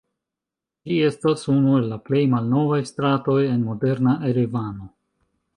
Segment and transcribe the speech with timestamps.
[0.91, 4.93] Ĝi estas unu el la plej malnovaj stratoj en moderna Erevano.